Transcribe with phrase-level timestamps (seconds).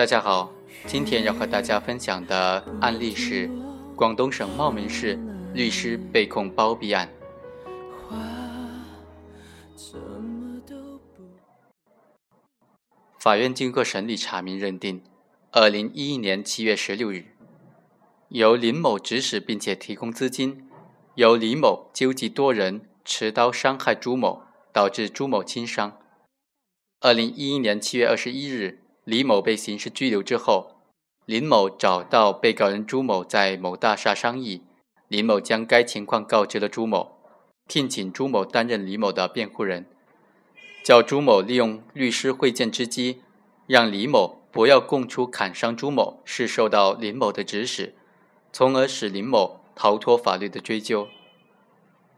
[0.00, 0.50] 大家好，
[0.86, 3.50] 今天要和大家分享的案例是
[3.94, 5.18] 广东省茂名市
[5.52, 7.06] 律师被控包庇案。
[13.18, 15.02] 法院经过审理查明认定，
[15.50, 17.26] 二零一一年七月十六日，
[18.30, 20.66] 由林某指使并且提供资金，
[21.16, 25.98] 由李某纠集多人持刀伤害朱某，导致朱某轻伤。
[27.00, 28.79] 二零一一年七月二十一日。
[29.04, 30.76] 李某被刑事拘留之后，
[31.24, 34.62] 林某找到被告人朱某在某大厦商议，
[35.08, 37.16] 林某将该情况告知了朱某，
[37.66, 39.86] 聘请朱某担任李某的辩护人，
[40.84, 43.22] 叫朱某利用律师会见之机，
[43.66, 47.94] 让李某不要供出砍伤朱某是受到林某的指使，
[48.52, 51.08] 从而使林某逃脱法律的追究。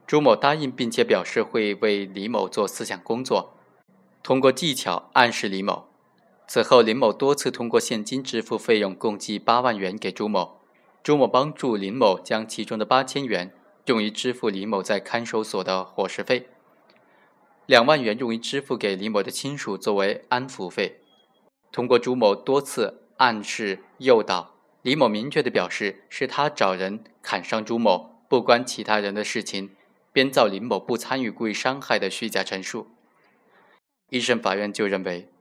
[0.06, 3.54] 朱某答应，并且表示会为李某做思想工作，
[4.22, 5.91] 通过技巧暗示李某。
[6.46, 10.60] 此后，林某多次通过现金支付费用，共计八万元给朱某。
[11.02, 13.52] 朱某帮助林某将其中的八千元
[13.86, 16.48] 用于支付李某在看守所的伙食费，
[17.66, 21.00] 两万元用于支付给李某的亲属作为安抚费。
[21.72, 29.74] 通过朱某多次暗示诱导，李某明确的表示是他找人砍伤朱某，不关其他人的事情，
[30.12, 32.88] 编造林某不参与故意伤害的虚假陈述。
[34.10, 35.31] 一审法院就认为。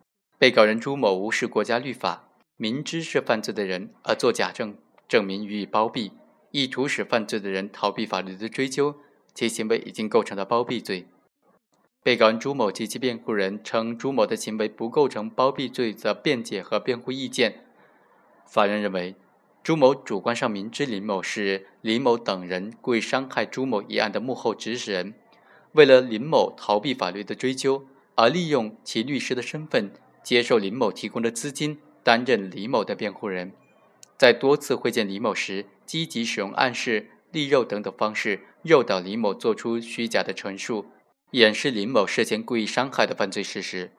[0.42, 4.76] 被告人朱某无视国家律法，明知是犯罪的人而作假证
[5.08, 6.14] 证明予以包庇，
[6.50, 8.96] 意图使犯罪的人逃避法律的追究，
[9.36, 11.06] 其行为已经构成了包庇罪。
[12.02, 17.64] 被告人朱某及其辩护人称朱某的行为不构成包庇罪的辩解和辩护意见。
[18.48, 19.14] 法院认为，
[19.62, 25.14] 朱某主观上明知林某是李某等人故意伤害朱某一案的幕后指使人，
[25.74, 29.92] 为了林某逃避法律的追究，而利用其律师的身份。
[30.24, 33.52] 接受林某提供的资金，担任李某的辩护人，
[34.18, 40.86] 在多次会见李某时，积极使用暗示、利诱等等方式，诱导李某做出虚假的陈述，
[41.32, 43.92] 掩饰林某涉嫌故意伤害的犯罪事实，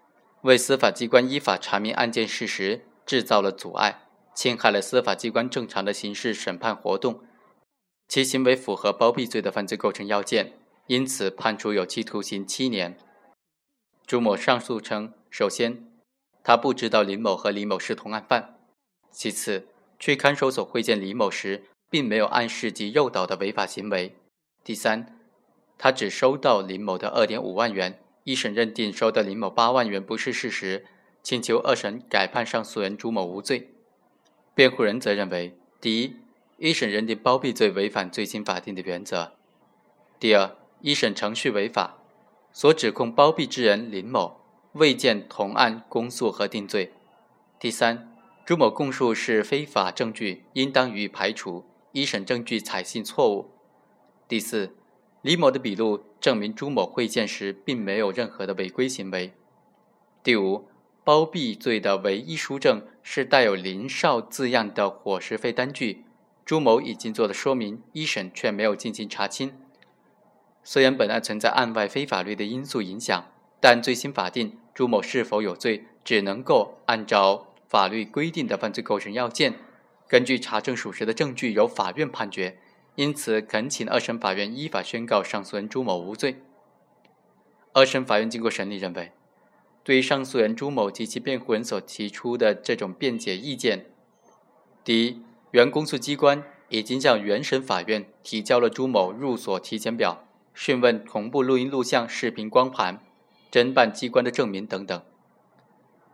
[0.42, 4.02] 为司法机关依法查明案件事实制造了阻碍，
[4.34, 7.20] 侵害了司法机关正常的刑事审判活动，
[8.08, 10.52] 其行为符合包庇罪的犯罪构成要件，
[10.86, 12.96] 因此判处有期徒刑七年。
[14.06, 15.91] 朱某上诉称，首先。
[16.44, 18.58] 他不知道林某和李某是同案犯。
[19.10, 24.16] 其次，去看守所会见李某时，并没有暗示及诱导的违法行为。
[24.64, 25.18] 第三，
[25.78, 30.86] 他只收到林某的二点五万元，一审认定收到林某八万元不是事实，
[31.22, 33.70] 请求二审改判上诉人朱某无罪。
[34.54, 36.16] 辩护人则认为：第一，
[36.58, 39.32] 一审认定包庇罪违反罪刑法定的原则；
[40.18, 41.98] 第二，一审程序违法，
[42.52, 44.41] 所指控包庇之人林某。
[44.72, 46.92] 未见同案公诉和定罪。
[47.60, 48.10] 第三，
[48.44, 51.64] 朱某供述是非法证据，应当予以排除。
[51.92, 53.50] 一审证据采信错误。
[54.26, 54.74] 第四，
[55.20, 59.34] 李某的笔录证明朱某会见时并没有任何的违规行为。
[60.22, 60.68] 第五，
[61.04, 66.06] 包庇罪的唯一书证是带有“林少”字样的伙食费单据，
[66.46, 69.52] 朱某已经做了说明，一审却没有进行查清。
[70.64, 73.26] 虽然本案存在案外非法律的因素影响，
[73.62, 74.58] 但最新法定。
[74.74, 79.54] 朱某是否有罪，只能够按照法律规定的犯罪构成要件，
[80.08, 82.58] 根据查证属实的证据由法院判决。
[82.96, 86.42] 因此，恳请二审法院依法宣告上诉人朱某无罪。
[87.72, 89.12] 二审法院经过审理认为，
[89.84, 93.86] 对于上诉人朱某及其辩护人所提出的这种辩解意见，
[94.82, 95.22] 第一，
[95.52, 103.00] 原公诉机关已经向原审法院提交了朱某入所提前表、讯问同步录音录像、视频光盘。
[103.52, 105.02] 侦办机关的证明等等，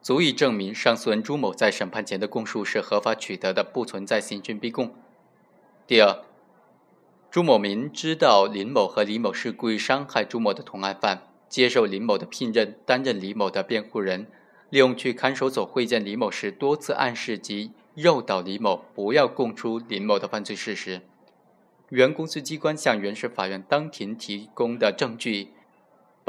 [0.02, 4.92] 足以证明上诉人朱某在审判前的供述是合法取得的，不存在刑讯逼供。
[5.86, 6.24] 第二，
[7.30, 14.26] 朱某明知道林某和李某是故意伤害朱某的同案犯，接受林某的聘任，担任李某的辩护人，
[14.70, 21.02] 利用去看守所会见李某时，多次暗示及诱导李某不要供出林某的犯罪事实。
[21.90, 25.50] 原公诉机关向原审法院当庭提供的证据。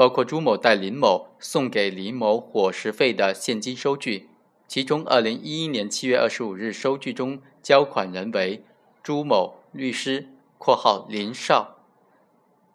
[0.00, 4.30] 包括朱某带林某送给李某伙食费的现金收据，
[4.66, 8.64] 其中二零一一年七月二十五日收据中交款人为
[9.02, 11.76] 朱某律师（括号林少）。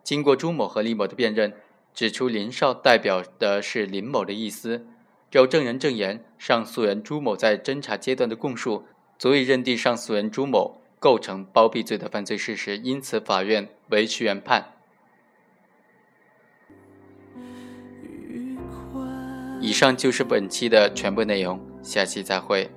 [0.05, 1.53] 经过朱某和李某的辨认，
[1.95, 4.85] 指出林少代表的是林某的意思。
[5.31, 8.85] 有证人证言，上诉人朱某在侦查阶段的供述
[9.17, 14.74] 足以认定上诉人朱某构成包庇罪的犯罪事实，因此法院维持原判。
[19.61, 22.69] 以上就是本期的全部内容，下期再会。